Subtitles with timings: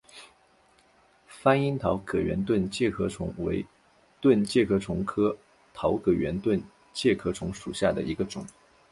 [1.43, 3.63] 番樱桃葛圆盾介壳虫为
[4.19, 5.37] 盾介壳虫科
[5.75, 6.59] 桃葛圆盾
[6.91, 8.43] 介壳虫属下的一个种。